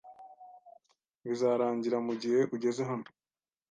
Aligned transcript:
Bizarangira 1.23 1.97
mugihe 2.07 2.39
ugeze 2.55 2.81
hano. 2.89 3.07